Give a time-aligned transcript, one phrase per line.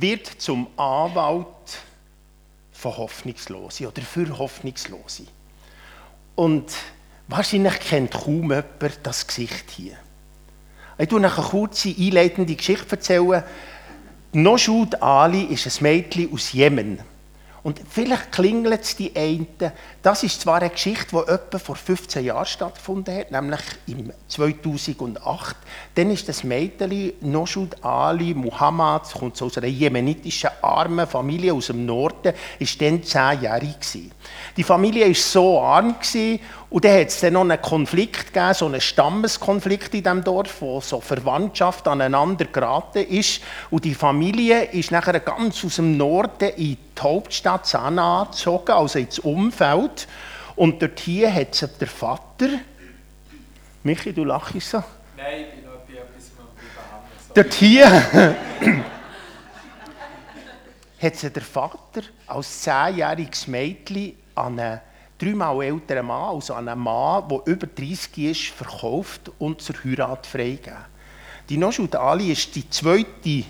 [0.00, 1.46] wird zum Anwalt
[2.72, 5.24] von Hoffnungslosen oder für Hoffnungslose.
[6.34, 6.72] Und
[7.26, 9.96] wahrscheinlich kennt kaum jemand das Gesicht hier.
[10.96, 12.90] Ich erzähle eine kurze einleitende Geschichte.
[12.90, 13.42] Erzählen.
[14.32, 17.00] Noshud Ali ist ein Mädchen aus Jemen.
[17.62, 19.46] Und vielleicht klingelt es die einen.
[20.02, 25.56] Das ist zwar eine Geschichte, die etwa vor 15 Jahren stattgefunden hat, nämlich im 2008.
[25.94, 31.84] Dann ist das Mädchen Noshud Ali Muhammad, kommt aus einer jemenitischen armen Familie aus dem
[31.84, 34.12] Norden, ist dann 10 Jahre gewesen.
[34.56, 35.96] Die Familie war so arm
[36.70, 40.60] und dann hat es dann noch einen Konflikt gegeben, so einen Stammeskonflikt in diesem Dorf,
[40.60, 43.40] wo so Verwandtschaft aneinander geraten ist.
[43.70, 48.98] Und die Familie ist nachher ganz aus dem Norden in die Hauptstadt Sanaa gezogen, also
[48.98, 50.06] ins Umfeld.
[50.56, 52.48] Und dort hier hat sie der Vater.
[53.82, 54.84] Michi, du lachst so.
[55.16, 56.32] Nein, ich bin noch bei etwas
[57.28, 58.36] mit Dort hier.
[61.00, 64.80] hat sie der Vater als zehnjähriges Mädchen an einen
[65.18, 70.26] dreimal älteren Mann, also an einen Mann, der über 30 ist, verkauft und zur Heirat
[70.26, 70.78] freigegeben.
[71.48, 73.44] Die Noshud Ali ist die zweite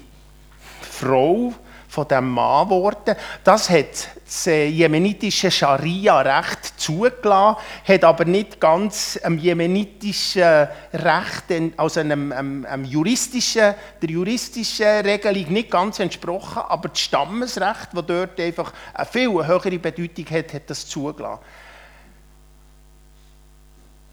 [0.80, 1.52] Frau
[1.88, 3.16] von diesem Mann geworden.
[3.42, 12.00] Das hat das äh, jemenitische Scharia-Recht zugelassen, hat aber nicht ganz dem jemenitischen Recht, also
[12.00, 18.38] einem, einem, einem juristischen, der juristischen Regelung nicht ganz entsprochen, aber das Stammesrecht, das dort
[18.38, 21.40] einfach eine viel höhere Bedeutung hat, hat das zugelassen.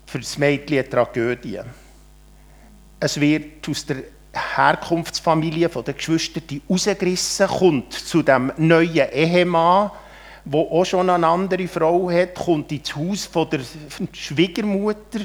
[0.05, 1.59] Für das Mädchen eine Tragödie.
[3.01, 4.14] Es wird aus der
[4.55, 9.91] Herkunftsfamilie der Geschwister rausgerissen, kommt zu dem neuen Ehemann,
[10.45, 13.61] der auch schon eine andere Frau hat, kommt ins Haus von der
[14.13, 15.21] Schwiegermutter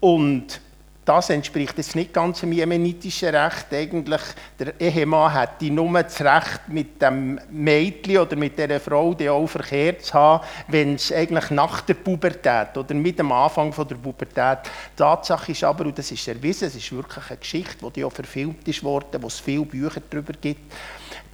[0.00, 0.60] und
[1.04, 3.66] das entspricht jetzt nicht ganz dem jemenitischen Recht.
[3.72, 4.22] Eigentlich,
[4.58, 9.46] der Ehemann hätte nur das Recht, mit dem Mädchen oder mit dieser Frau die auch
[9.46, 13.96] verkehrt zu haben, wenn es eigentlich nach der Pubertät oder mit dem Anfang von der
[13.96, 14.58] Pubertät.
[14.64, 18.12] Die Tatsache ist aber, und das ist erwiesen, es ist wirklich eine Geschichte, die auch
[18.12, 20.72] verfilmt worden, wo es viele Bücher darüber gibt,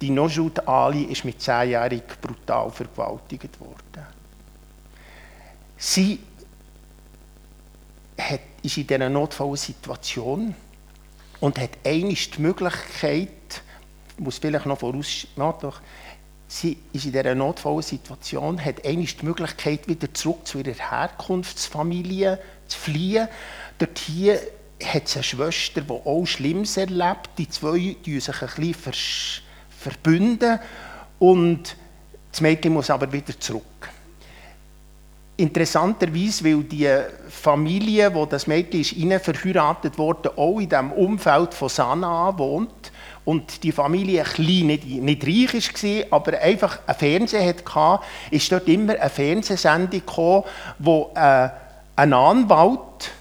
[0.01, 4.05] die Noshud Ali ist mit zehnjährig brutal vergewaltigt worden.
[5.77, 6.19] Sie
[8.29, 10.55] hat, ist in dieser notvollen Situation
[11.39, 13.29] und hat einmal die Möglichkeit,
[14.17, 15.81] ich muss vielleicht noch voraus, doch,
[16.47, 22.39] sie ist in dieser notvollen Situation, hat einmal die Möglichkeit, wieder zurück zu ihrer Herkunftsfamilie
[22.67, 23.27] zu fliehen.
[23.77, 24.39] Dort hier
[24.83, 27.29] hat sie eine Schwester, die auch Schlimmes erlebt.
[27.37, 30.59] Die zwei die sich ein bisschen verbünden
[31.19, 31.75] und
[32.31, 33.89] das Mädchen muss aber wieder zurück.
[35.41, 36.89] Interessanterweise, weil die
[37.29, 42.91] Familie, wo das Mädchen ist, verheiratet wurde, auch in dem Umfeld von Sanaa wohnt.
[43.25, 48.67] Und die Familie klein, nicht, nicht reich war, aber einfach ein Fernseher hatte, ist dort
[48.67, 50.43] immer eine Fernsehsendung gekommen,
[50.79, 51.49] wo äh,
[51.95, 53.11] ein Anwalt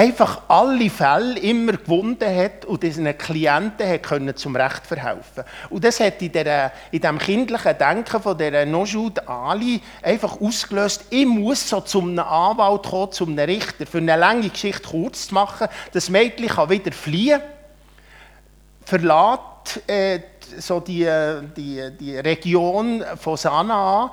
[0.00, 5.84] einfach alle Fälle immer gewunden hat und diesen Klienten hat können zum Recht verhelfen Und
[5.84, 11.26] das hat in, der, in dem kindlichen Denken von der Nojoud Ali einfach ausgelöst, ich
[11.26, 15.68] muss so zum Anwalt kommen, zum Richter, für eine lange Geschichte kurz zu machen.
[15.92, 17.42] Das Mädchen kann wieder fliehen,
[18.82, 20.20] verlässt äh,
[20.56, 21.06] so die,
[21.54, 24.10] die, die Region von Sanaa,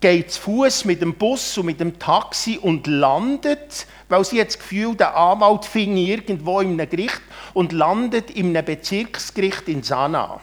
[0.00, 4.56] geht zu Fuß mit dem Bus und mit dem Taxi und landet, weil sie jetzt
[4.56, 7.20] das Gefühl, der Anwalt fing irgendwo in einem Gericht
[7.52, 10.40] und landet in einem Bezirksgericht in Sanaa.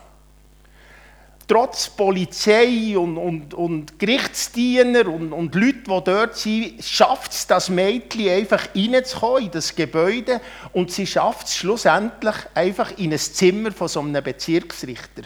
[1.47, 7.69] Trotz Polizei und, und, und Gerichtsdiener und, und Leute, die dort sind, schafft es das
[7.69, 10.41] Mädchen einfach reinzukommen in das Gebäude
[10.73, 15.23] und sie schafft es schlussendlich einfach in ein Zimmer von so einem Bezirksrichter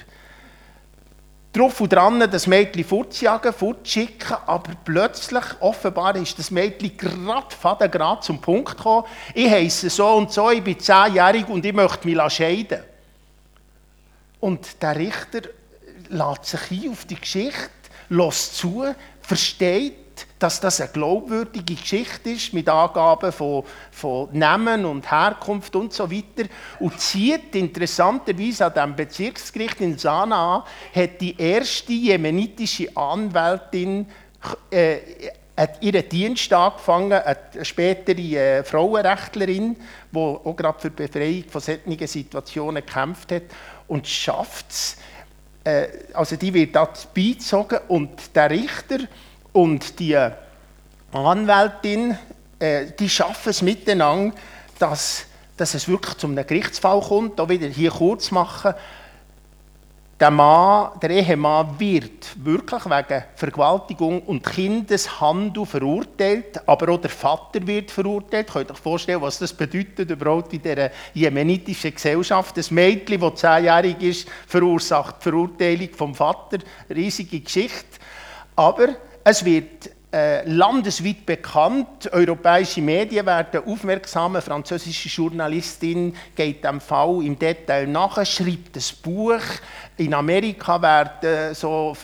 [1.54, 8.22] drauf und dran, das Mädchen fortzujagen, fortzuschicken, aber plötzlich, offenbar ist das Mädchen gerade gerade
[8.22, 12.34] zum Punkt gekommen, ich heiße so und so, ich bin zehnjährig und ich möchte mich
[12.34, 12.84] scheiden.
[14.40, 15.42] Und der Richter
[16.10, 17.70] lässt sich ein auf die Geschichte,
[18.10, 18.86] lässt zu,
[19.22, 20.01] versteht,
[20.42, 26.10] dass das eine glaubwürdige Geschichte ist mit Angaben von, von Namen und Herkunft und so
[26.10, 26.50] weiter.
[26.80, 30.66] Und zieht interessanterweise an dem Bezirksgericht in Sanaa
[30.96, 34.08] hat die erste jemenitische Anwältin
[34.72, 34.98] äh,
[35.80, 39.76] ihren Dienst angefangen, eine spätere äh, Frauenrechtlerin,
[40.12, 43.44] die auch gerade für die Befreiung von solchen Situationen gekämpft hat
[43.88, 44.98] und schafft es,
[45.64, 49.02] äh, also die wird da beizogen und der Richter
[49.54, 50.18] und die
[51.12, 52.18] Anwältin,
[52.60, 54.36] äh, die schaffen es miteinander,
[54.80, 55.26] dass,
[55.58, 57.38] dass es wirklich zu einem Gerichtsfall kommt.
[57.38, 58.74] Da wieder hier kurz machen.
[60.22, 67.66] der Mann, der Ehemann wird wirklich wegen Vergewaltigung und Kindeshandel verurteilt, aber auch der Vater
[67.66, 68.48] wird verurteilt.
[68.54, 72.56] Könnt ihr euch vorstellen, was das bedeutet überhaupt in dieser jemenitischen Gesellschaft?
[72.56, 76.60] Das Mädchen, das zehnjährig ist, verursacht die Verurteilung vom Vater.
[76.88, 78.00] Riesige Geschichte.
[78.56, 78.90] Aber
[79.24, 82.12] es wird äh, landesweit bekannt.
[82.12, 84.36] Europäische Medien werden aufmerksam.
[84.36, 89.42] Eine französische Journalistin geht dem Fall im Detail nach, schreibt ein Buch.
[89.98, 91.96] In Amerika werden so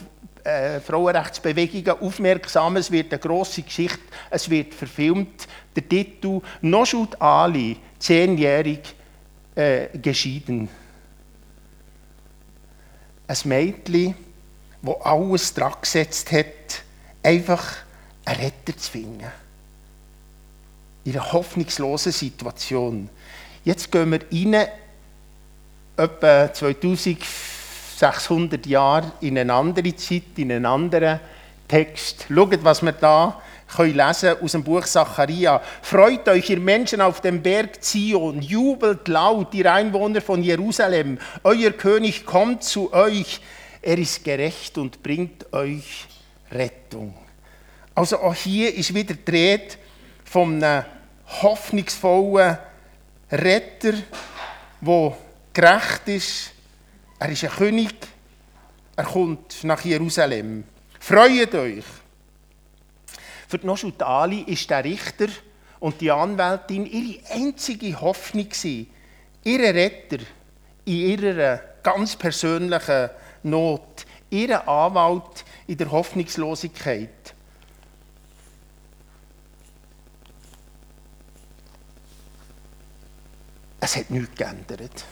[0.44, 2.76] äh, Frauenrechtsbewegungen aufmerksam.
[2.76, 3.98] Es wird eine grosse Geschichte.
[4.30, 5.46] Es wird verfilmt.
[5.76, 8.94] Der Titel Noshud Ali, zehnjährig
[9.54, 10.68] äh, geschieden.
[13.26, 14.14] Ein Mädchen,
[14.80, 16.46] das alles dran gesetzt hat,
[17.22, 17.76] einfach
[18.24, 19.30] einen Retter zu finden.
[21.04, 23.08] In einer hoffnungslosen Situation.
[23.64, 24.68] Jetzt gehen wir rein,
[25.96, 31.18] etwa 2600 Jahre in eine andere Zeit, in einen anderen
[31.66, 32.26] Text.
[32.28, 33.42] Schaut, was wir da
[33.74, 35.60] können lesen aus dem Buch Zacharia.
[35.82, 41.18] Freut euch, ihr Menschen auf dem Berg Zion, jubelt laut, ihr Einwohner von Jerusalem.
[41.44, 43.40] Euer König kommt zu euch,
[43.82, 46.06] er ist gerecht und bringt euch
[46.50, 47.14] Rettung.
[47.94, 49.74] Also auch hier ist wieder die Rede
[50.24, 50.84] von einem
[51.42, 52.58] hoffnungsvollen
[53.30, 53.94] Retter,
[54.80, 55.16] der
[55.52, 56.52] gerecht ist.
[57.18, 57.94] Er ist ein König.
[58.96, 60.64] Er kommt nach Jerusalem.
[61.00, 61.84] Freut euch!
[63.48, 65.28] Für die Noshut Ali ist der Richter
[65.80, 68.48] und die Anwältin ihre einzige Hoffnung
[69.44, 70.18] ihre Retter
[70.84, 73.10] in ihrer ganz persönlichen
[73.44, 77.34] Not, ihre Anwalt in der Hoffnungslosigkeit.
[83.88, 85.04] es hat nichts geändert.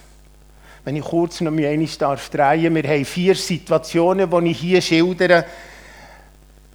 [0.85, 4.81] Wenn ich kurz noch mal einmal darf drehen wir haben vier Situationen, die ich hier
[4.81, 5.47] schildere.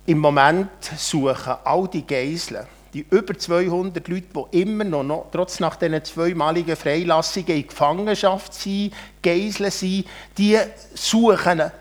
[0.05, 5.75] Im Moment suchen all die Geiseln, die über 200 Leute, die immer noch, trotz nach
[5.75, 10.07] diesen zweimaligen Freilassungen in Gefangenschaft sind, Geiseln sind,
[10.37, 10.57] die
[10.95, 11.71] suchen,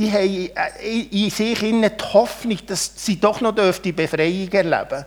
[0.00, 5.06] die haben in sich die Hoffnung, dass sie doch noch die Befreiung erleben dürfen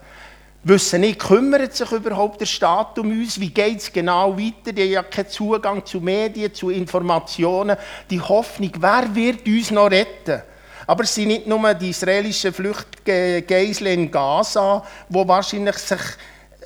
[0.63, 3.39] wissen nicht, kümmert sich überhaupt der Staat um uns?
[3.39, 4.71] Wie geht es genau weiter?
[4.71, 7.77] Die haben ja keinen Zugang zu Medien, zu Informationen.
[8.09, 10.41] Die Hoffnung, wer wird uns noch retten?
[10.87, 16.01] Aber es sind nicht nur die israelischen Fluchtgeisel in Gaza, wo wahrscheinlich sich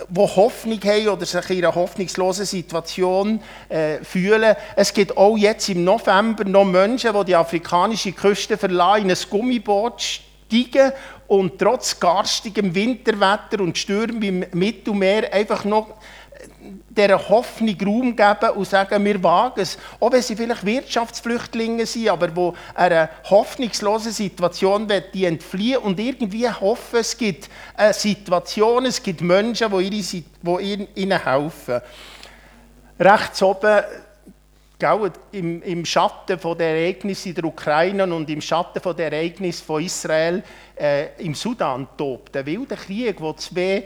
[0.10, 3.40] wo Hoffnung haben oder sich in einer hoffnungslosen Situation
[3.70, 4.56] äh, fühlen.
[4.76, 9.18] Es gibt auch jetzt im November noch Menschen, die die afrikanische Küste verlassen, in ein
[9.30, 10.92] Gummiboot steigen
[11.28, 15.88] und trotz garstigem Winterwetter und Stürmen im Mittelmeer einfach noch
[16.90, 19.78] dieser Hoffnung Raum geben und sagen, wir wagen es.
[20.00, 26.50] Auch wenn sie vielleicht Wirtschaftsflüchtlinge sind, aber wo einer hoffnungslosen Situation die entfliehen und irgendwie
[26.50, 31.82] hoffen, es gibt eine Situation, es gibt Menschen, die ihnen helfen.
[33.00, 33.84] Rechts oben
[35.32, 40.44] im, im Schatten der Ereignisse in der Ukraine und im Schatten der Ereignisse von Israel
[40.76, 42.36] äh, im Sudan tobt.
[42.36, 43.84] Der wilde Krieg, wo zwei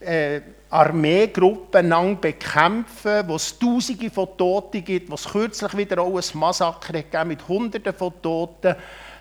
[0.00, 0.40] äh,
[0.74, 6.38] Armeegruppen lang bekämpfen, wo es Tausende von Toten gibt, wo es kürzlich wieder auch ein
[6.38, 8.74] Massaker gegeben mit Hunderten von Toten.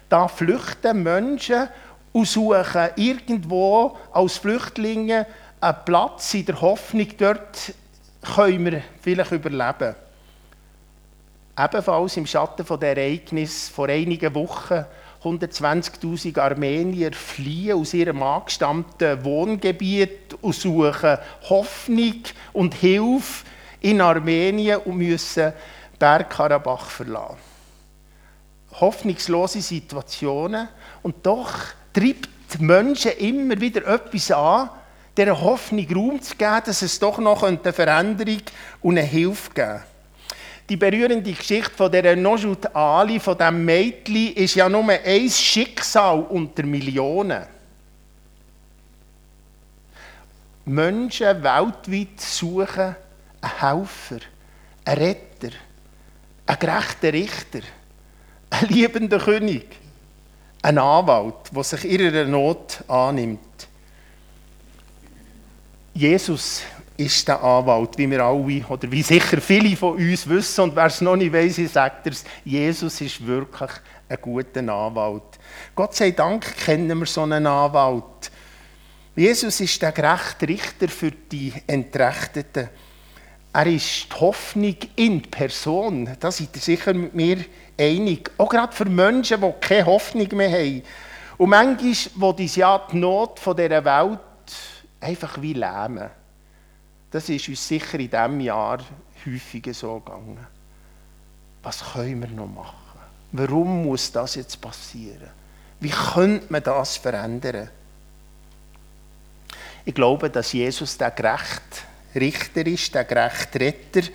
[0.10, 1.68] Da flüchten Menschen
[2.12, 5.28] und suchen irgendwo als Flüchtlinge
[5.62, 7.74] einen Platz in der Hoffnung, dort
[8.36, 9.96] können wir vielleicht überleben.
[11.58, 14.86] Ebenfalls im Schatten der Ereignis vor einigen Wochen
[15.24, 21.18] 120.000 Armenier fliehen aus ihrem angestammten Wohngebiet und suchen
[21.50, 23.46] Hoffnung und Hilfe
[23.80, 25.54] in Armenien und müssen
[25.98, 27.38] Bergkarabach verlassen.
[28.80, 30.68] Hoffnungslose Situationen
[31.04, 31.54] und doch
[31.94, 34.70] treibt die Menschen immer wieder etwas an,
[35.16, 38.42] der Hoffnung Raum zu geben, dass es doch noch eine Veränderung
[38.82, 39.93] und eine Hilfe geben könnte.
[40.70, 46.22] Die berührende Geschichte von der Nojut Ali, von diesem Mädchen, ist ja nur ein Schicksal
[46.22, 47.44] unter Millionen.
[50.66, 52.96] Menschen weltweit suchen
[53.42, 54.20] einen Helfer,
[54.86, 55.52] einen Retter,
[56.46, 57.60] einen gerechten Richter,
[58.50, 59.66] einen liebenden König,
[60.62, 63.40] einen Anwalt, der sich ihrer Not annimmt.
[65.94, 66.62] Jesus
[66.98, 70.86] ist der Anwalt, wie wir alle, oder wie sicher viele von uns wissen, und wer
[70.86, 73.72] es noch nicht weiss, ich sage es, Jesus ist wirklich
[74.10, 75.40] ein guter Anwalt.
[75.76, 78.32] Gott sei Dank kennen wir so einen Anwalt.
[79.16, 82.70] Jesus ist der gerechte Richter für die Entrechteten.
[83.54, 86.10] Er ist die Hoffnung in Person.
[86.20, 87.38] Da seid ihr sicher mit mir
[87.80, 88.32] einig.
[88.38, 90.82] Auch gerade für Menschen, die keine Hoffnung mehr haben.
[91.38, 92.50] Und manchmal, wo die
[92.94, 94.20] Not dieser Welt
[95.00, 96.10] einfach wie lähmen.
[97.14, 98.80] Das ist uns sicher in diesem Jahr
[99.24, 100.48] häufiger so gegangen.
[101.62, 102.74] Was können wir noch machen?
[103.32, 105.30] Warum muss das jetzt passieren?
[105.80, 107.70] Wie könnte man das verändern?
[109.86, 114.10] Ich glaube, dass Jesus der gerecht Richter ist, der gerechte Retter,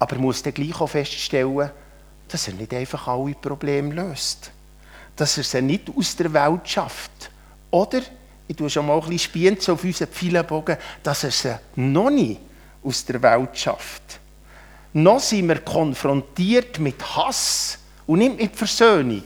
[0.00, 1.70] aber er muss dann gleich auch feststellen,
[2.26, 4.50] dass er nicht einfach alle Probleme löst.
[5.14, 7.30] Dass er sie nicht aus der Welt schafft.
[7.70, 8.02] Oder,
[8.48, 12.40] ich tue schon mal ein bisschen Spienzen auf unseren Pfeilenbogen, dass er sie noch nicht
[12.82, 14.18] aus der Welt schafft.
[14.94, 19.24] Noch sind wir konfrontiert mit Hass und nicht mit Versöhnung.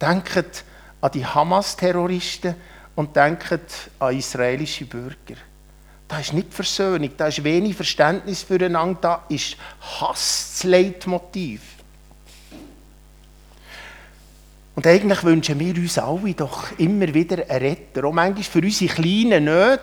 [0.00, 0.64] Denkt
[1.00, 2.56] an die Hamas-Terroristen
[2.96, 3.60] und denkt
[4.00, 5.36] an israelische Bürger.
[6.08, 9.56] Da ist nicht Versöhnung, da ist wenig Verständnis füreinander, da ist
[10.00, 11.60] Hass das Leitmotiv.
[14.74, 18.92] Und eigentlich wünschen wir uns alle doch immer wieder einen Retter, auch manchmal für unsere
[18.92, 19.80] kleinen Nöte,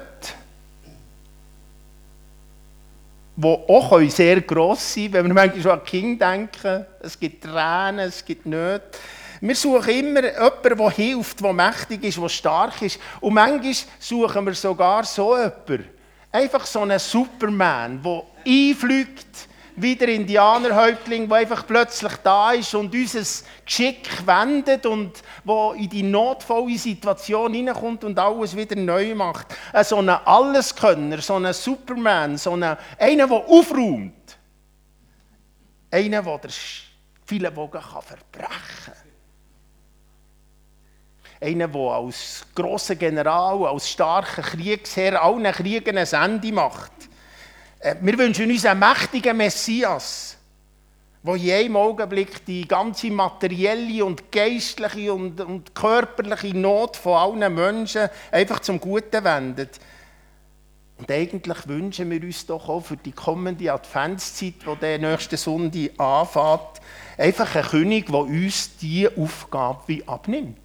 [3.38, 6.86] die auch sehr gross können, wenn wir manchmal an King denken.
[7.02, 8.98] Es gibt Tränen, es gibt Nöte.
[9.40, 13.00] Wir suchen immer jemanden, der hilft, der mächtig ist, der stark ist.
[13.22, 15.86] Und manchmal suchen wir sogar so jemanden,
[16.34, 19.48] Einfach so ein Superman, der einfliegt,
[19.82, 23.24] wie der Indianerhäuptling, der einfach plötzlich da ist und unser
[23.66, 29.48] Geschick wendet und wo in die notvolle Situation hineinkommt und alles wieder neu macht.
[29.84, 34.38] So ein Alleskönner, so ein Superman, so ein, einer, der aufräumt.
[35.90, 36.52] Einer, der den
[37.26, 38.50] vielen Bogen verbrechen
[38.86, 38.94] kann.
[41.42, 46.92] Einer, der als grosser General, als starker Kriegsherr allen Kriegen ein Ende macht.
[47.82, 50.38] Äh, wir wünschen uns einen mächtigen Messias,
[51.24, 57.54] der in jedem Augenblick die ganze materielle und geistliche und, und körperliche Not von allen
[57.54, 59.80] Menschen einfach zum Guten wendet.
[60.98, 66.00] Und eigentlich wünschen wir uns doch auch für die kommende Adventszeit, die der nächste Sonntag
[66.00, 66.82] anfängt,
[67.18, 70.61] einfach einen König, der uns diese Aufgabe abnimmt.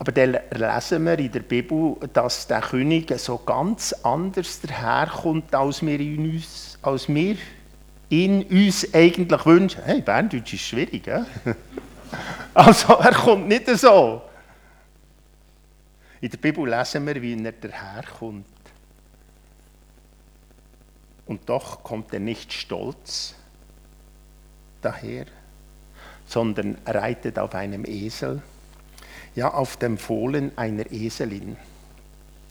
[0.00, 5.84] Aber dann lesen wir in der Bibel, dass der König so ganz anders daherkommt, als
[5.84, 7.36] wir, in uns, als wir
[8.08, 9.82] in uns eigentlich wünschen.
[9.84, 11.26] Hey, Berndeutsch ist schwierig, ja?
[12.54, 14.22] Also, er kommt nicht so.
[16.22, 18.46] In der Bibel lesen wir, wie er daherkommt.
[21.26, 23.34] Und doch kommt er nicht stolz
[24.80, 25.26] daher,
[26.24, 28.42] sondern reitet auf einem Esel
[29.34, 31.56] ja, auf dem Fohlen einer Eselin.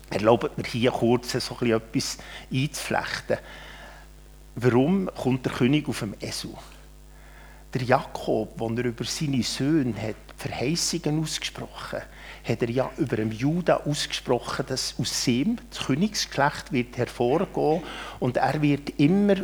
[0.10, 2.18] Erlaubt mir hier kurz so etwas
[2.52, 3.38] einzuflechten.
[4.56, 6.54] Warum kommt der König auf dem Esel?
[7.74, 12.02] Der Jakob, als er über seine Söhne hat Verheißungen ausgesprochen
[12.44, 17.84] hat er ja über dem Juda ausgesprochen, dass aus ihm das Königsgeschlecht wird hervorgehen
[18.20, 19.36] und er wird immer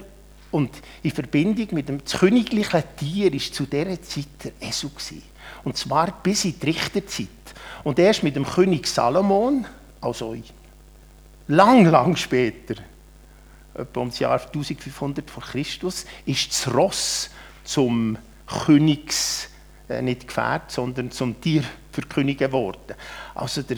[0.51, 0.71] und
[1.03, 5.21] in Verbindung mit dem königlichen Tier ist zu dieser Zeit der Esel gewesen.
[5.65, 7.27] Und zwar bis in die Richterzeit.
[7.83, 9.65] Und erst mit dem König Salomon,
[9.99, 10.35] also
[11.47, 12.75] lang, lang später,
[13.73, 17.29] etwa um das Jahr 1500 vor Christus, ist das Ross
[17.63, 18.17] zum
[18.47, 19.49] Königs,
[19.89, 22.95] äh, nicht Gefährt, sondern zum Tier für Könige geworden.
[23.33, 23.77] Also der,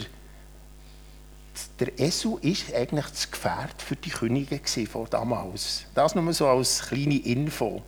[1.80, 5.84] der Esu ist eigentlich das Gefährt für die Könige von damals.
[5.94, 7.82] Das nur so als kleine Info.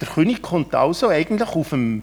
[0.00, 2.02] Der König kommt also eigentlich auf dem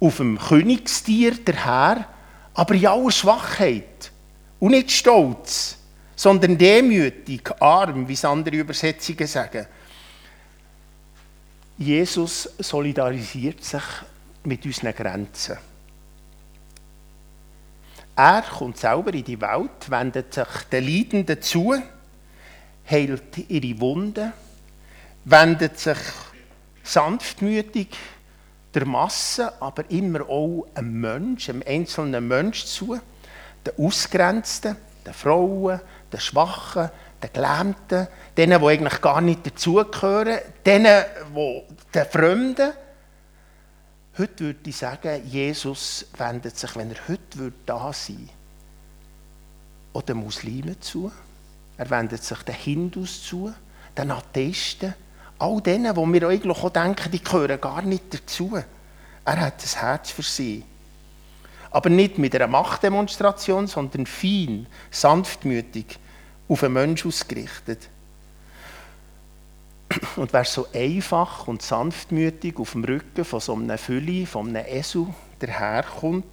[0.00, 2.06] auf dem Königstier daher,
[2.54, 4.10] aber in aller Schwachheit.
[4.58, 5.76] Und nicht stolz,
[6.14, 9.66] sondern demütig, arm, wie es andere Übersetzungen sagen.
[11.78, 13.82] Jesus solidarisiert sich
[14.44, 15.58] mit unseren Grenzen.
[18.16, 21.74] Er kommt selber in die Welt, wendet sich den Leidenden zu,
[22.90, 24.32] heilt ihre Wunden,
[25.26, 25.98] wendet sich
[26.82, 27.88] sanftmütig
[28.76, 33.00] der Masse, aber immer auch einem Menschen, einem einzelnen Menschen zu,
[33.64, 35.80] den Ausgrenzten, den Frauen,
[36.12, 36.90] den Schwachen,
[37.22, 38.06] den Gelähmten,
[38.36, 41.04] denen, die eigentlich gar nicht dazugehören, denen,
[41.34, 41.62] die,
[41.94, 42.72] den Fremden.
[44.18, 48.30] Heute würde ich sagen, Jesus wendet sich, wenn er heute da sein würde,
[49.94, 51.10] auch den Muslimen zu.
[51.78, 53.52] Er wendet sich den Hindus zu,
[53.96, 54.94] den Atheisten,
[55.38, 58.58] all denen, wo wir eigentlich auch denken, die gehören gar nicht dazu.
[59.24, 60.64] Er hat ein Herz für sie.
[61.70, 65.98] Aber nicht mit einer Machtdemonstration, sondern fein, sanftmütig,
[66.48, 67.88] auf einen Menschen ausgerichtet.
[70.16, 74.64] Und wer so einfach und sanftmütig auf dem Rücken von so einem Fülli, von einem
[74.66, 75.06] Esel
[75.38, 76.24] daherkommt,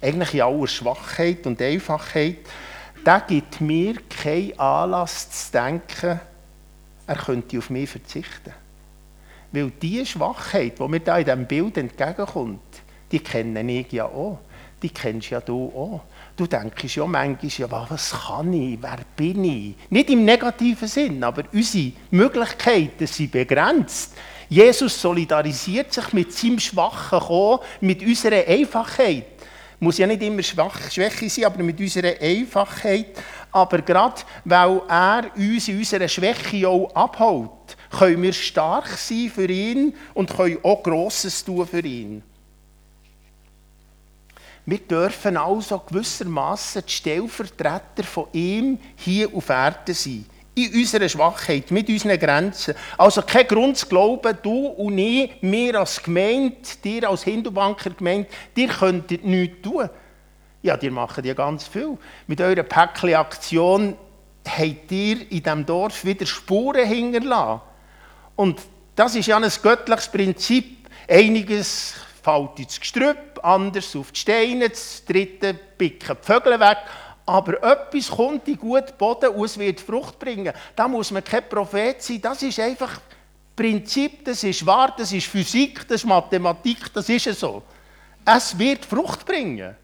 [0.00, 2.38] eigentlich in aller Schwachheit und Einfachheit,
[3.04, 6.20] der gibt mir keinen Anlass zu denken,
[7.10, 8.52] er könnte auf mich verzichten.
[9.50, 12.60] Weil diese Schwachheit, die mir da in diesem Bild entgegenkommt,
[13.10, 14.38] die kenne ich ja auch.
[14.80, 16.02] Die kennst ja du auch.
[16.36, 19.74] Du denkst ja manchmal, ja, was kann ich, wer bin ich?
[19.90, 24.14] Nicht im negativen Sinn, aber unsere Möglichkeiten sind begrenzt.
[24.48, 29.26] Jesus solidarisiert sich mit seinem schwachen mit unserer Einfachheit.
[29.82, 33.16] Muss ja nicht immer Schwach, Schwäche sein, aber mit unserer Einfachheit.
[33.50, 39.50] Aber gerade weil er uns in unserer Schwäche auch abholt, können wir stark sein für
[39.50, 42.22] ihn und können auch Grosses tun für ihn.
[44.66, 50.26] Wir dürfen also gewissermaßen die Stellvertreter von ihm hier auf Erden sein.
[50.54, 52.74] In unserer Schwachheit, mit unseren Grenzen.
[52.98, 58.28] Also kein Grund zu glauben, du und ich, wir als Gemeinde, dir als Hindubanker Gemeinde,
[58.56, 59.88] dir könntet nichts tun.
[60.62, 61.96] Ja, ihr macht ja ganz viel.
[62.26, 63.96] Mit eurer Päckli-Aktion
[64.46, 67.62] habt ihr in diesem Dorf wieder Spuren hinterlassen.
[68.36, 68.60] Und
[68.96, 70.88] das ist ja ein göttliches Prinzip.
[71.08, 76.78] Einiges fällt ins Gestrüpp, anders auf die Steine, das dritte picken die Vögel weg.
[77.30, 80.52] Aber etwas kommt in guten Boden und es wird Frucht bringen.
[80.74, 82.20] Da muss man kein Prophet sein.
[82.20, 83.00] Das ist einfach
[83.54, 87.62] Prinzip, das ist wahr, das ist Physik, das ist Mathematik, das ist so.
[88.24, 89.76] Es wird Frucht bringen.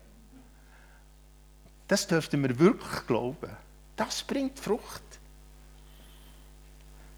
[1.86, 3.50] Das dürften wir wirklich glauben.
[3.94, 5.02] Das bringt Frucht.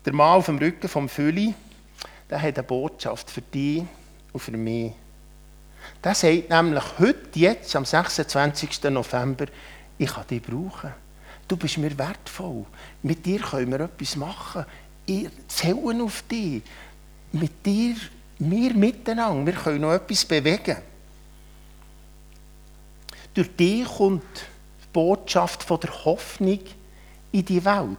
[0.05, 1.55] Der Mann auf dem Rücken vom Fülli,
[2.29, 3.83] der hat eine Botschaft für dich
[4.35, 4.93] und für mich.
[6.05, 8.83] Der sagt nämlich heute, jetzt, am 26.
[8.91, 9.47] November,
[9.99, 10.93] ich kann dich brauchen.
[11.47, 12.65] Du bist mir wertvoll.
[13.03, 14.65] Mit dir können wir etwas machen.
[15.07, 16.63] Ich zähle auf dich.
[17.33, 17.97] Mit dir,
[18.39, 20.77] wir miteinander, wir können noch etwas bewegen.
[23.35, 26.61] Durch dich kommt die Botschaft von der Hoffnung
[27.33, 27.97] in die Welt.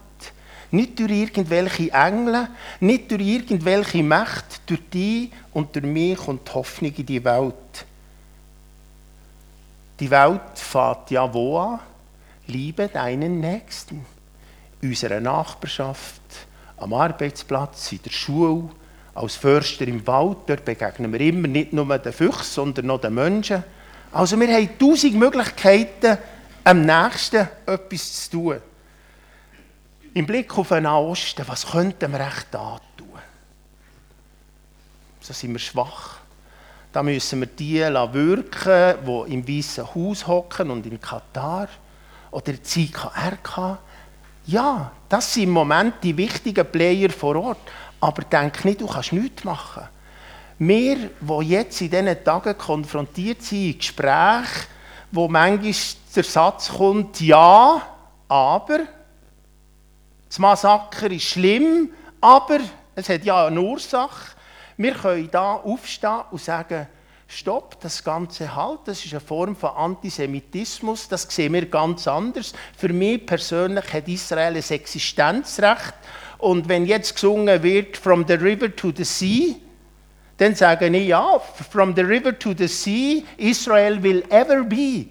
[0.72, 2.48] Nicht durch irgendwelche Engel,
[2.80, 7.86] nicht durch irgendwelche Mächte, durch dich und durch mich kommt die Hoffnung in die Welt.
[10.00, 11.80] Die Welt fährt ja wo an?
[12.50, 14.06] Liebe deinen Nächsten.
[14.82, 16.22] In unserer Nachbarschaft,
[16.78, 18.70] am Arbeitsplatz, in der Schule,
[19.14, 23.14] als Förster im Wald, dort begegnen wir immer nicht nur den Füchsen, sondern auch den
[23.14, 23.64] Menschen.
[24.12, 26.18] Also wir haben tausend Möglichkeiten,
[26.64, 28.58] am Nächsten etwas zu tun.
[30.14, 33.08] Im Blick auf den Osten, was könnten wir echt da tun?
[35.20, 36.20] So sind wir schwach.
[36.92, 41.68] Da müssen wir die wirken, die im Weißen Haus hocken und in Katar
[42.32, 43.78] oder IKRK.
[44.46, 47.60] Ja, das sind im Moment die wichtigen Player vor Ort.
[48.00, 49.84] Aber denk nicht, du kannst nichts machen.
[50.58, 54.68] Wir, die jetzt in diesen Tagen konfrontiert sind, in Gesprächen,
[55.12, 55.74] wo manchmal
[56.16, 57.82] der Satz kommt, ja,
[58.28, 58.80] aber,
[60.28, 61.90] das Massaker ist schlimm,
[62.22, 62.60] aber
[62.96, 64.36] es hat ja eine Ursache.
[64.78, 66.88] Wir können da aufstehen und sagen,
[67.30, 72.54] stopp, das Ganze halt, das ist eine Form von Antisemitismus, das sehen wir ganz anders.
[72.76, 75.94] Für mich persönlich hat Israel ein Existenzrecht
[76.40, 79.56] und wenn jetzt gesungen wird, from the river to the sea,
[80.38, 81.40] dann sage ich, ja,
[81.70, 85.06] from the river to the sea, Israel will ever be.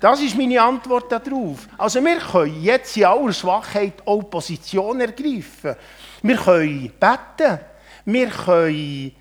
[0.00, 1.68] Das ist meine Antwort darauf.
[1.76, 5.76] Also wir können jetzt in aller Schwachheit auch Position ergreifen.
[6.22, 7.58] Wir können beten.
[8.04, 9.12] Wir können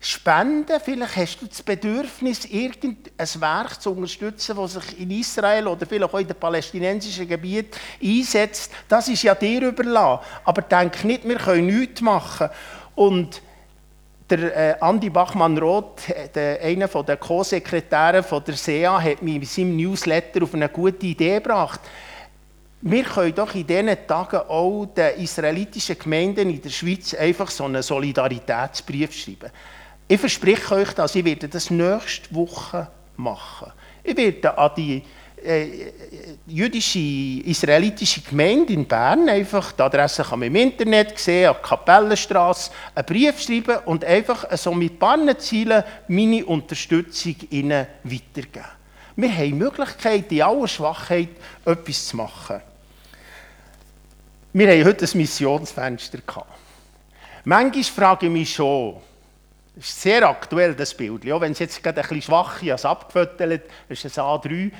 [0.00, 0.80] spenden.
[0.82, 2.96] Vielleicht hast du das Bedürfnis, irgendein
[3.40, 8.72] Werk zu unterstützen, das sich in Israel oder vielleicht auch in den palästinensischen Gebieten einsetzt.
[8.88, 10.24] Das ist ja dir überlassen.
[10.44, 12.48] Aber denk nicht, wir können nichts machen.
[12.94, 13.42] Und
[14.30, 16.02] der äh, Andi Bachmann-Roth,
[16.36, 21.80] einer der Co-Sekretäre der SEA, hat mich in seinem Newsletter auf eine gute Idee gebracht.
[22.80, 27.64] Wir können doch in diesen Tagen auch den israelitischen Gemeinden in der Schweiz einfach so
[27.64, 29.50] einen Solidaritätsbrief schreiben.
[30.10, 33.70] Ich verspreche euch das, ich werde das nächste Woche machen.
[34.02, 35.02] Ich werde an die
[35.44, 35.92] äh,
[36.46, 36.98] jüdische,
[37.44, 42.70] israelitische Gemeinde in Bern einfach, die Adresse kann man im Internet sehen, an die Kapellenstrasse,
[42.94, 44.94] einen Brief schreiben und einfach so mit
[45.38, 48.64] Zielen meine Unterstützung ihnen weitergeben.
[49.14, 51.30] Wir haben die Möglichkeit, in aller Schwachheit
[51.66, 52.60] etwas zu machen.
[54.54, 56.46] Wir haben heute ein Missionsfenster gehabt.
[57.44, 58.96] Manchmal frage ich mich schon,
[59.78, 61.30] ist sehr aktuell, das Bild.
[61.30, 64.72] Auch wenn es jetzt gerade ein bisschen schwach ist, abgefüttert, ist es A3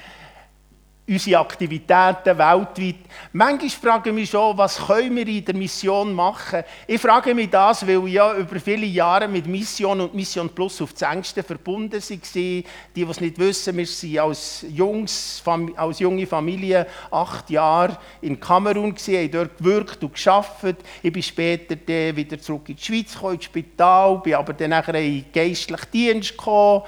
[1.08, 2.96] unsere Aktivitäten weltweit.
[3.32, 6.62] Manchmal frage ich mich schon, was können wir in der Mission machen?
[6.86, 10.82] Ich frage mich das, weil ich ja über viele Jahre mit Mission und Mission Plus
[10.82, 12.18] auf das engste verbunden war.
[12.34, 15.42] Die, die es nicht wissen, wir sind als, Jungs,
[15.76, 20.76] als junge Familie acht Jahre in Kamerun, haben dort gewirkt und geschafft.
[21.02, 21.76] Ich bin später
[22.14, 25.90] wieder zurück in die Schweiz gekommen, ins Spital, bin aber dann nachher in den geistlichen
[25.90, 26.82] Dienst gekommen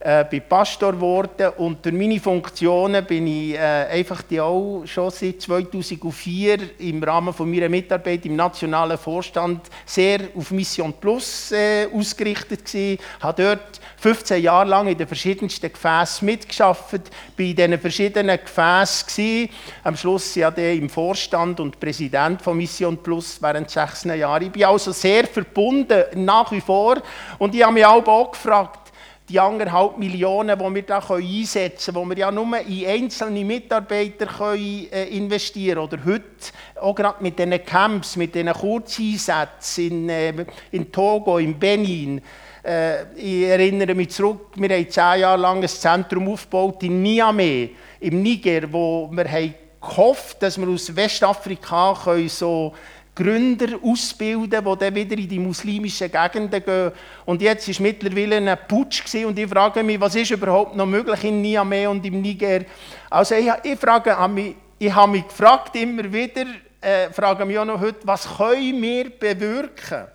[0.00, 5.10] äh, bin Pastor geworden und durch meine Funktionen bin ich äh, einfach die auch schon
[5.10, 11.86] seit 2004 im Rahmen von meiner Mitarbeit im nationalen Vorstand sehr auf Mission Plus äh,
[11.92, 12.98] ausgerichtet gewesen.
[13.20, 17.02] Habe dort 15 Jahre lang in den verschiedensten Gefäßen mitgeschafft,
[17.36, 19.50] bin in diesen verschiedenen Gefäßen gewesen.
[19.84, 24.44] Am Schluss ja im Vorstand und Präsident von Mission Plus während 16 Jahren.
[24.44, 27.02] Ich bin also sehr verbunden nach wie vor
[27.38, 28.89] und ich habe mich auch gefragt
[29.30, 34.26] die anderthalb Millionen, die wir da einsetzen können, die wir ja nur in einzelne Mitarbeiter
[34.26, 36.02] können, äh, investieren können.
[36.02, 41.58] Oder heute, auch gerade mit diesen Camps, mit diesen Kurzeinsätzen in, äh, in Togo, in
[41.58, 42.20] Benin.
[42.64, 47.76] Äh, ich erinnere mich zurück, wir haben zehn Jahre lang ein Zentrum aufgebaut in Niamey,
[48.00, 52.74] im Niger, wo wir haben gehofft, dass wir aus Westafrika können so
[53.20, 56.92] Gründer ausbilden, die dann wieder in die muslimischen Gegenden gehen.
[57.26, 60.86] Und jetzt ist mittlerweile ein Putsch gewesen und ich frage mich, was ist überhaupt noch
[60.86, 62.64] möglich in Niamey und im Niger?
[63.10, 66.46] Also ich, ich frage mich, ich habe mich gefragt immer wieder,
[66.80, 70.06] äh, frage mich auch noch heute, was können wir bewirken?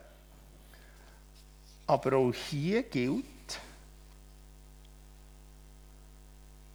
[1.86, 3.24] Aber auch hier gilt,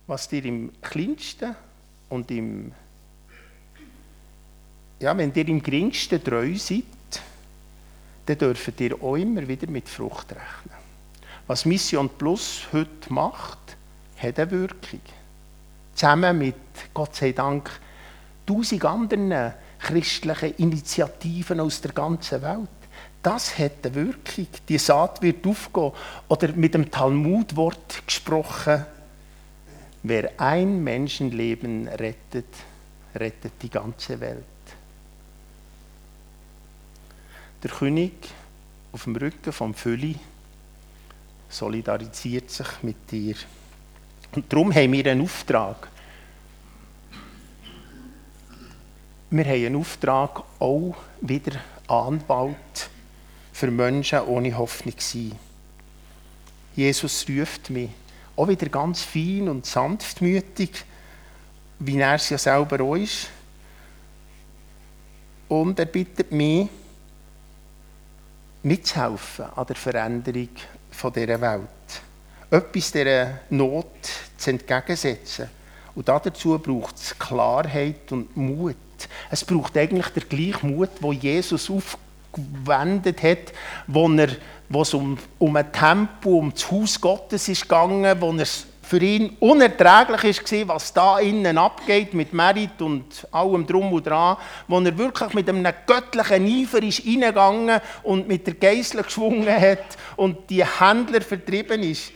[0.06, 1.56] was dir im kleinsten
[2.08, 2.72] und im
[5.00, 6.84] ja, wenn ihr im geringsten treu seid,
[8.26, 10.78] dann dürft ihr auch immer wieder mit Frucht rechnen.
[11.46, 13.58] Was Mission Plus heute macht,
[14.18, 15.00] hat eine Wirkung.
[15.94, 16.54] Zusammen mit,
[16.94, 17.70] Gott sei Dank,
[18.46, 22.68] tausend anderen christlichen Initiativen aus der ganzen Welt.
[23.22, 24.46] Das hat eine Wirkung.
[24.68, 25.92] Die Saat wird aufgehen.
[26.28, 28.84] Oder mit dem Talmudwort gesprochen,
[30.02, 32.54] wer ein Menschenleben rettet,
[33.14, 34.44] rettet die ganze Welt.
[37.62, 38.12] Der König
[38.92, 40.16] auf dem Rücken vom Fülli
[41.48, 43.34] solidarisiert sich mit dir.
[44.34, 45.88] Und darum haben wir einen Auftrag.
[49.30, 52.90] Wir haben einen Auftrag, auch wieder Anwalt
[53.52, 55.32] für Menschen ohne Hoffnung sein.
[56.74, 57.90] Jesus ruft mich
[58.36, 60.84] auch wieder ganz fein und sanftmütig,
[61.78, 63.28] wie er es ja selber auch ist.
[65.48, 66.68] Und er bittet mich,
[68.62, 70.48] mitzuhelfen an der Veränderung
[70.92, 71.68] dieser Welt.
[72.50, 73.86] Etwas dieser Not
[74.36, 75.48] zu entgegensetzen.
[75.94, 78.76] Und dazu braucht es Klarheit und Mut.
[79.30, 83.52] Es braucht eigentlich den gleichen Mut, wo Jesus aufgewendet hat,
[83.86, 84.28] wo, er,
[84.68, 88.46] wo es um, um ein Tempel, um das Haus Gottes ist gegangen, wo er
[88.90, 94.36] für ihn unerträglich war, was da innen abgeht mit Merit und allem Drum und Dran,
[94.66, 99.96] wo er wirklich mit einem göttlichen Eifer ist reingegangen und mit der Geißel geschwungen hat
[100.16, 102.10] und die Händler vertrieben ist.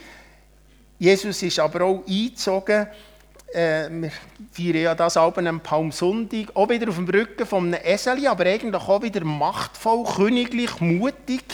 [0.99, 2.89] Jesus ist aber auch eingezogen,
[3.53, 4.11] äh, wir
[4.51, 8.47] feiern ja das Abend am Palmsonntag, auch wieder auf dem Rücken von einem Esel, aber
[8.47, 11.45] eigentlich auch wieder machtvoll, königlich, mutig.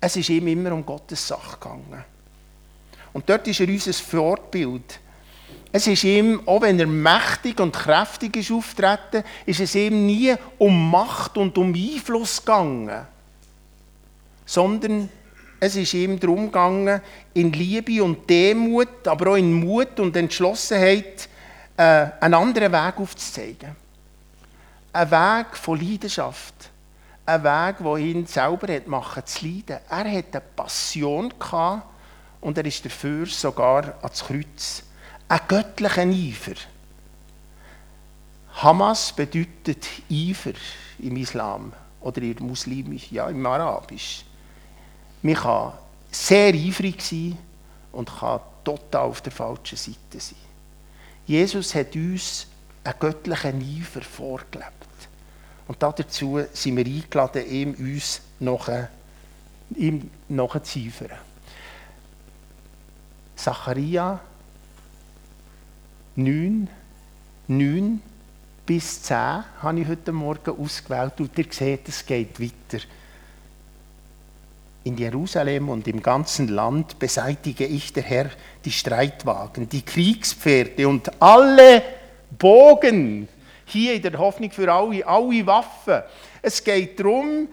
[0.00, 2.04] Es ist ihm immer um Gottes Sache gegangen.
[3.14, 5.00] Und dort ist er unser Vorbild.
[5.72, 10.34] Es ist ihm, auch wenn er mächtig und kräftig ist auftreten, ist es ihm nie
[10.58, 13.06] um Macht und um Einfluss gegangen,
[14.44, 15.08] sondern
[15.58, 17.00] es ist ihm darum gegangen,
[17.32, 21.28] in Liebe und Demut, aber auch in Mut und Entschlossenheit
[21.76, 23.74] äh, einen anderen Weg aufzuzeigen.
[24.92, 26.54] Ein Weg von Leidenschaft.
[27.26, 29.78] Ein Weg, der ihn selber hat machen zu leiden.
[29.88, 31.93] Er hatte eine Passion gehabt,
[32.44, 34.82] und er ist dafür sogar ans Kreuz.
[35.28, 36.60] Ein göttlicher Eifer.
[38.56, 40.52] Hamas bedeutet Eifer
[40.98, 44.26] im Islam oder im Muslimisch, ja, im Arabisch.
[45.22, 45.72] Man kann
[46.10, 47.38] sehr eifrig sein
[47.92, 50.36] und kann total auf der falschen Seite sein.
[51.26, 52.46] Jesus hat uns
[52.84, 54.68] einen göttlichen Eifer vorgelebt.
[55.66, 58.68] Und dazu sind wir eingeladen, ihm uns noch,
[59.74, 61.18] ihm nachzueifern.
[63.36, 64.20] Zacharia
[66.16, 66.68] 9,
[67.48, 68.00] 9
[68.66, 69.16] bis 10
[69.62, 72.82] habe ich heute Morgen ausgewählt und ihr seht, es geht weiter.
[74.84, 78.30] In Jerusalem und im ganzen Land beseitige ich, der Herr,
[78.64, 81.82] die Streitwagen, die Kriegspferde und alle
[82.38, 83.28] Bogen.
[83.66, 86.02] Hier in der Hoffnung für alle, alle Waffen.
[86.42, 87.48] Es geht darum,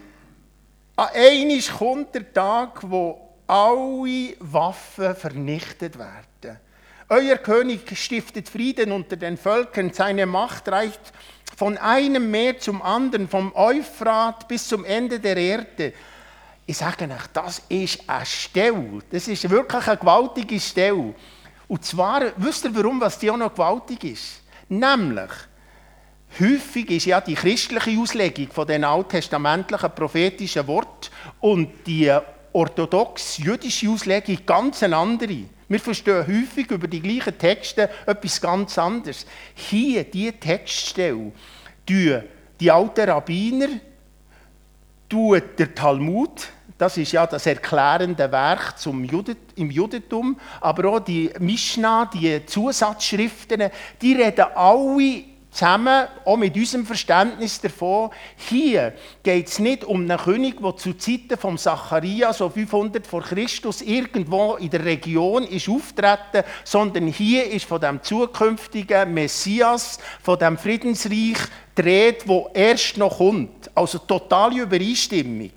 [0.97, 6.57] an einmal kommt der Tag, wo alle Waffen vernichtet werden.
[7.09, 11.01] Euer König stiftet Frieden unter den Völkern, seine Macht reicht
[11.57, 15.91] von einem Meer zum anderen, vom Euphrat bis zum Ende der Erde.
[16.65, 18.99] Ich sage euch, das ist eine Stelle.
[19.11, 21.13] Das ist wirklich eine gewaltige Stelle.
[21.67, 24.43] Und zwar, wisst ihr, warum was die auch noch gewaltig ist?
[24.69, 25.31] Nämlich,
[26.39, 31.11] häufig ist ja die christliche Auslegung von den alttestamentlichen prophetischen Wort
[31.41, 32.17] und die
[32.53, 35.45] orthodox-jüdische Auslegung ganz eine andere.
[35.67, 39.25] Wir verstehen häufig über die gleichen Texte etwas ganz anderes.
[39.55, 41.31] Hier, diese Textstelle,
[41.87, 43.69] die alten Rabbiner,
[45.07, 50.99] tut der Talmud, das ist ja das erklärende Werk zum Judet, im Judentum, aber auch
[50.99, 53.69] die Mishnah, die Zusatzschriften,
[54.01, 60.17] die reden alle zusammen, auch mit unserem Verständnis davon, hier geht es nicht um einen
[60.17, 65.69] König, der zu Zeiten von Zacharias, so 500 vor Christus, irgendwo in der Region ist
[65.69, 71.37] auftreten, sondern hier ist von dem zukünftigen Messias, von dem Friedensreich
[71.81, 73.71] Rede, wo erst noch kommt.
[73.73, 75.51] Also totale Übereinstimmung.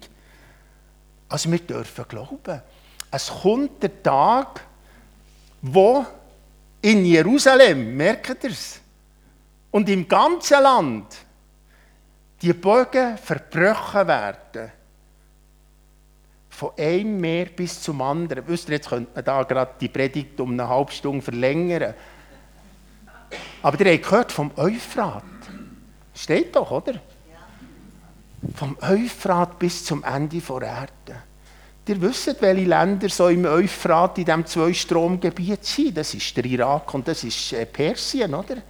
[1.29, 2.63] Also wir dürfen glauben,
[3.11, 4.65] es kommt der Tag,
[5.63, 6.05] wo
[6.83, 8.81] in Jerusalem, merkt ihr es,
[9.75, 11.17] und im ganzen Land
[12.41, 14.71] die Bögen verbrochen werden.
[16.49, 18.47] Von einem Meer bis zum anderen.
[18.47, 21.93] Wisst ihr, jetzt könnte man da gerade die Predigt um eine halbe Stunde verlängern.
[23.63, 25.25] Aber ihr habt gehört vom Euphrat.
[26.15, 26.95] Steht doch, oder?
[28.55, 31.23] Vom Euphrat bis zum Ende der Erde.
[31.89, 35.97] Ihr wisst, welche Länder so im Euphrat in diesem Zwei-Strom-Gebiet sind.
[35.97, 38.63] Das ist der Irak und das ist äh, Persien, oder?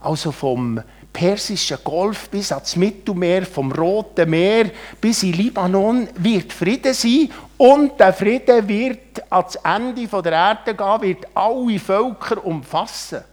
[0.00, 0.80] Also vom
[1.16, 7.98] Persischen Golf bis ans Mittelmeer, vom Roten Meer bis in Libanon wird Frieden sein und
[7.98, 13.24] der Frieden wird ans Ende der Erde gehen, wird alle Völker umfassen.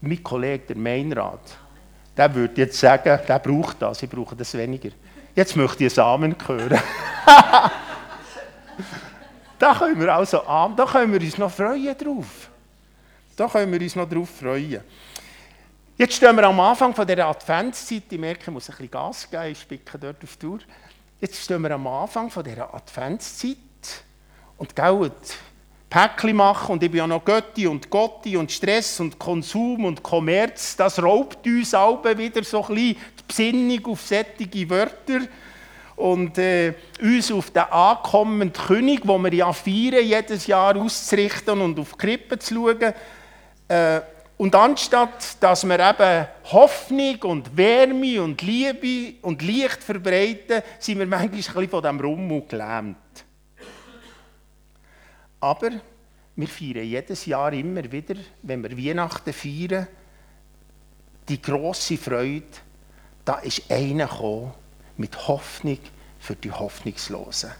[0.00, 1.56] Mein Kollege, der Mainrat,
[2.16, 4.90] der würde jetzt sagen, der braucht das, ich brauche das weniger.
[5.36, 6.80] Jetzt möchte ich Samen hören.
[9.58, 10.42] da können wir also
[10.76, 12.47] da können wir uns noch freuen drauf.
[13.38, 14.80] Da können wir uns noch drauf freuen.
[15.96, 18.02] Jetzt stehen wir am Anfang von dieser Adventszeit.
[18.10, 20.58] Ich merke, ich muss ein bisschen Gas geben, ich spicke dort auf die Tour.
[21.20, 23.56] Jetzt stehen wir am Anfang von dieser Adventszeit
[24.56, 25.12] und gell,
[25.88, 30.02] Päckchen machen und ich bin ja noch Götti und Gotti und Stress und Konsum und
[30.02, 35.20] Kommerz, das raubt uns alle wieder so ein bisschen die Besinnung auf sättige Wörter
[35.94, 41.78] und äh, uns auf den ankommenden König, wo wir ja feiern, jedes Jahr auszurichten und
[41.78, 42.94] auf die Krippe zu schauen.
[43.68, 44.00] Äh,
[44.38, 51.06] und anstatt, dass wir eben Hoffnung und Wärme und Liebe und Licht verbreiten, sind wir
[51.06, 52.96] manchmal ein bisschen von diesem Rummel gelähmt.
[55.40, 55.70] Aber
[56.36, 59.88] wir feiern jedes Jahr immer wieder, wenn wir Weihnachten feiern,
[61.28, 62.46] die grosse Freude,
[63.24, 64.54] da ist einer gekommen
[64.96, 65.78] mit Hoffnung
[66.20, 67.50] für die Hoffnungslosen.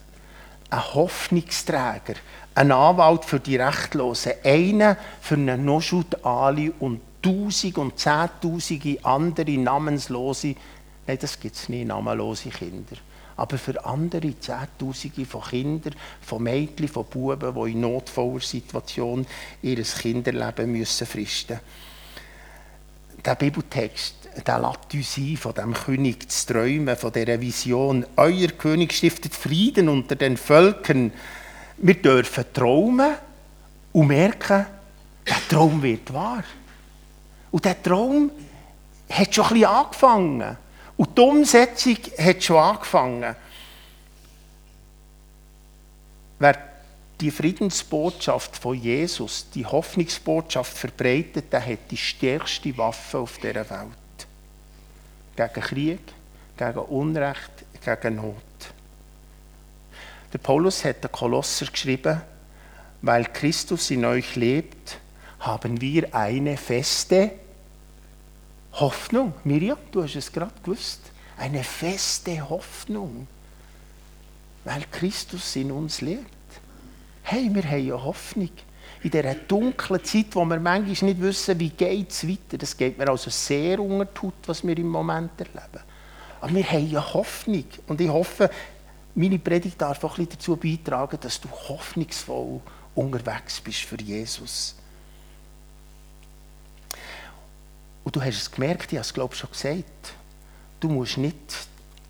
[0.70, 2.14] Ein Hoffnungsträger,
[2.54, 9.50] ein Anwalt für die Rechtlosen, einer für einen Noschut Ali und Tausend und Zehntausende andere
[9.58, 10.54] namenslose,
[11.06, 12.96] nein, das gibt es nicht, namenlose Kinder
[13.38, 19.24] aber für andere Zehntausende von Kindern, von Mädchen, von Buben, die in notvoller Situation
[19.62, 23.24] ihr Kinderleben müssen fristen müssen.
[23.24, 28.06] Der Bibeltext der lässt von dem König zu träumen, von dieser Vision.
[28.16, 31.12] Euer König stiftet Frieden unter den Völkern.
[31.78, 33.14] Wir dürfen träumen
[33.92, 34.66] und merken,
[35.26, 36.44] der Traum wird wahr.
[37.50, 38.30] Und der Traum
[39.10, 40.56] hat schon ein bisschen angefangen.
[40.96, 43.36] Und die Umsetzung hat schon angefangen.
[46.38, 46.58] Wer
[47.20, 54.07] die Friedensbotschaft von Jesus, die Hoffnungsbotschaft verbreitet, der hat die stärkste Waffe auf dieser Welt.
[55.38, 56.00] Gegen Krieg,
[56.56, 57.52] gegen Unrecht,
[57.84, 58.34] gegen Not.
[60.32, 62.20] Der Paulus hat den Kolosser geschrieben,
[63.02, 64.98] weil Christus in euch lebt,
[65.38, 67.30] haben wir eine feste
[68.72, 69.32] Hoffnung.
[69.44, 71.02] Miriam, du hast es gerade gewusst.
[71.36, 73.28] Eine feste Hoffnung.
[74.64, 76.26] Weil Christus in uns lebt.
[77.22, 78.50] Hey, wir haben eine Hoffnung.
[79.02, 82.58] In dieser dunklen Zeit, wo wir manchmal nicht wissen, wie geht es weiter.
[82.58, 85.84] Das geht mir also sehr unter was wir im Moment erleben.
[86.40, 87.64] Aber wir haben eine Hoffnung.
[87.86, 88.50] Und ich hoffe,
[89.14, 92.60] meine Predigt darf auch ein bisschen dazu beitragen, dass du hoffnungsvoll
[92.94, 94.74] unterwegs bist für Jesus.
[98.04, 100.14] Und du hast es gemerkt, ich habe es glaube ich schon gesagt,
[100.80, 101.36] du musst nicht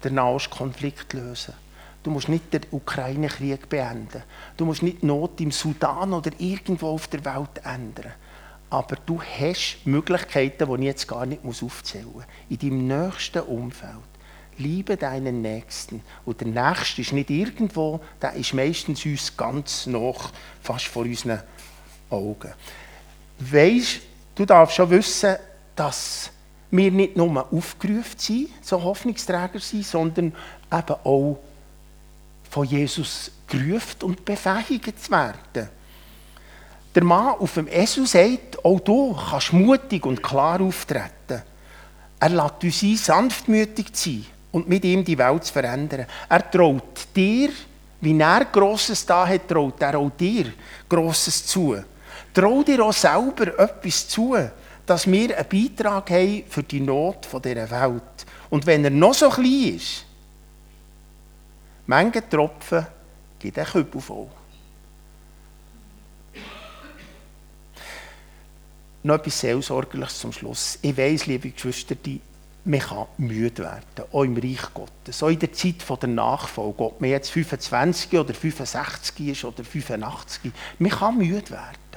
[0.04, 1.54] den Nahostkonflikt lösen.
[2.08, 4.22] Du musst nicht den Ukraine-Krieg beenden.
[4.56, 8.14] Du musst nicht die Not im Sudan oder irgendwo auf der Welt ändern.
[8.70, 12.24] Aber du hast Möglichkeiten, die ich jetzt gar nicht aufzählen muss.
[12.48, 13.92] In deinem nächsten Umfeld.
[14.56, 16.00] Liebe deinen Nächsten.
[16.24, 20.30] Und der Nächste ist nicht irgendwo, der ist meistens uns ganz noch,
[20.62, 21.42] fast vor unseren
[22.08, 22.54] Augen.
[23.38, 24.00] Weisst,
[24.34, 25.36] du darfst schon wissen,
[25.76, 26.30] dass
[26.70, 30.32] wir nicht nur aufgerufen sind, so Hoffnungsträger sind, sondern
[30.72, 31.38] eben auch
[32.50, 35.68] von Jesus gerufen und befähigt zu werden.
[36.94, 41.42] Der Mann auf dem Esel sagt, auch du kannst mutig und klar auftreten.
[42.20, 46.06] Er lässt uns ein, sanftmütig zu sein und mit ihm die Welt zu verändern.
[46.28, 47.50] Er traut dir,
[48.00, 50.52] wie er Grosses da hat, traut er auch dir
[50.88, 51.76] Grosses zu.
[52.34, 54.36] Trau dir auch selber etwas zu,
[54.86, 58.26] dass wir einen Beitrag haben für die Not dieser Welt.
[58.50, 60.04] Und wenn er noch so klein ist,
[61.88, 62.86] manche Tropfen
[63.38, 64.28] gibt ein Kübel voll.
[69.02, 70.78] Noch etwas Seelsorgerliches zum Schluss.
[70.82, 72.20] Ich weiss, liebe Geschwister, die
[72.64, 75.18] man kann müde werden, auch im Reich Gottes.
[75.18, 80.52] So in der Zeit der Nachfolge, ob man jetzt 25 oder 65 ist oder 85,
[80.78, 81.87] man kann müde werden.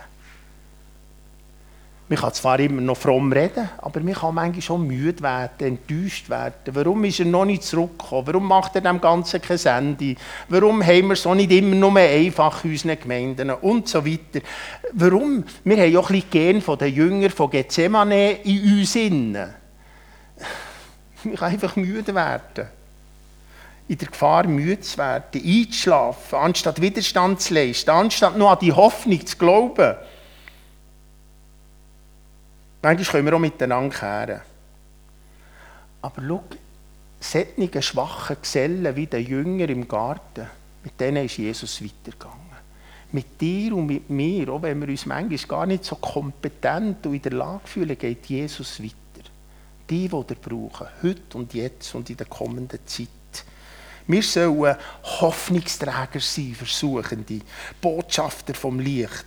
[2.12, 6.30] Man kann zwar immer noch fromm reden, aber man kann manchmal schon müde werden, enttäuscht
[6.30, 6.76] werden.
[6.76, 8.28] Warum ist er noch nicht zurückgekommen?
[8.28, 10.17] Warum macht er dem Ganzen kein Ende?
[10.50, 13.50] Warum haben wir es auch nicht immer nur einfach in unseren Gemeinden?
[13.52, 14.45] Und so weiter.
[14.91, 15.45] Warum?
[15.63, 19.54] Wir haben ja auch ein bisschen Gen von den Jüngern von Gethsemane in uns innen.
[21.24, 22.67] Man kann einfach müde werden.
[23.88, 28.74] In der Gefahr, müde zu werden, einzuschlafen, anstatt Widerstand zu leisten, anstatt nur an die
[28.74, 29.95] Hoffnung zu glauben.
[32.84, 34.41] Manchmal können wir auch miteinander kehren.
[36.02, 36.44] Aber schau,
[37.20, 40.48] solche schwachen Gesellen wie der Jünger im Garten,
[40.84, 42.39] mit denen ist Jesus weitergegangen.
[43.12, 47.13] Mit dir und mit mir, auch wenn wir uns manchmal gar nicht so kompetent und
[47.13, 48.96] in der Lage fühlen, geht Jesus weiter.
[49.88, 53.10] Die, die ihr brauchen, heute und jetzt und in der kommenden Zeit.
[54.08, 57.41] Wir sollen Hoffnungsträger sein, Versuchende,
[57.80, 59.26] Botschafter vom Licht,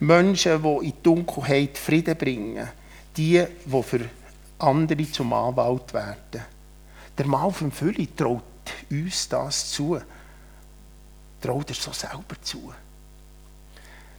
[0.00, 2.68] Menschen, die in die Dunkelheit Frieden bringen
[3.16, 4.00] die, die für
[4.58, 6.44] andere zum Anwalt werden.
[7.16, 8.42] Der Mann vom Fülli traut
[8.90, 9.98] uns das zu.
[11.40, 12.72] Traut er so selber zu.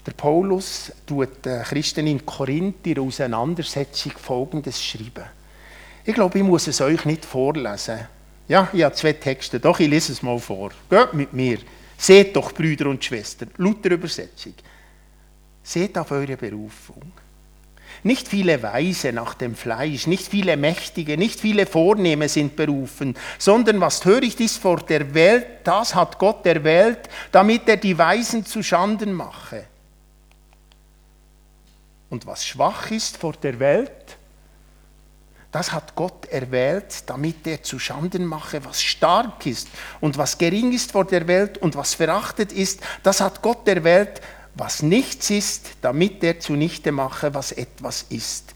[0.05, 5.25] Der Paulus tut den Christen in Korinth in Auseinandersetzung folgendes schreiben.
[6.05, 8.07] Ich glaube, ich muss es euch nicht vorlesen.
[8.47, 10.71] Ja, ich habe zwei Texte, doch ich lese es mal vor.
[10.89, 11.57] Geht mit mir.
[11.97, 14.53] Seht doch, Brüder und Schwestern, Luther Übersetzung.
[15.62, 17.12] Seht auf eure Berufung.
[18.08, 23.82] Nicht viele Weise nach dem Fleisch, nicht viele Mächtige, nicht viele Vornehme sind berufen, sondern
[23.82, 28.63] was töricht ist vor der Welt, das hat Gott erwählt, damit er die Weisen zu
[28.63, 29.65] Schanden mache.
[32.10, 33.91] Und was schwach ist vor der Welt,
[35.52, 39.67] das hat Gott erwählt, damit er zu Schanden mache, was stark ist.
[40.00, 44.22] Und was gering ist vor der Welt und was verachtet ist, das hat Gott erwählt,
[44.58, 48.54] was nichts ist, damit er zunichte mache, was etwas ist.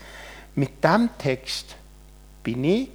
[0.56, 1.76] Mit dem Text
[2.44, 2.90] bin ich,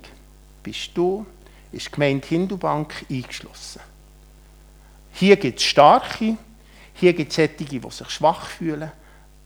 [0.62, 1.24] bist du,
[1.72, 3.80] ist Gemeinde Hindubank eingeschlossen.
[5.12, 6.36] Hier gibt es Starke,
[6.94, 8.90] hier gibt es solche, die sich schwach fühlen,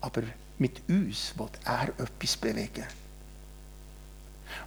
[0.00, 0.22] aber
[0.58, 2.84] mit uns wird er etwas bewegen.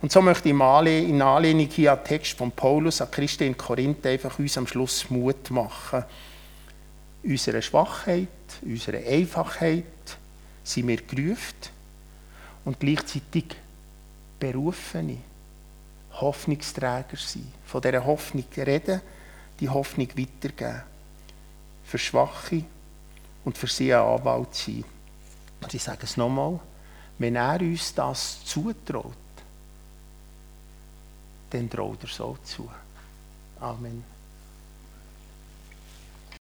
[0.02, 3.58] Und so möchte ich in Anlehnung hier an den Text von Paulus an Christen in
[3.58, 6.04] Korinth einfach uns am Schluss Mut machen
[7.24, 8.28] unserer Schwachheit,
[8.62, 9.86] unserer Einfachheit
[10.64, 11.56] sind wir gerufen
[12.66, 13.56] und gleichzeitig
[14.40, 15.18] berufene
[16.14, 17.52] Hoffnungsträger sein.
[17.66, 19.02] Von dieser Hoffnung reden,
[19.60, 20.82] die Hoffnung weitergeben.
[21.86, 22.64] Für Schwache
[23.44, 24.84] und für sie ein Anwalt sein.
[25.62, 26.60] Und ich sage es nochmal,
[27.20, 29.14] wenn er uns das zutraut,
[31.50, 32.70] dann traut er so zu.
[33.60, 34.13] Amen.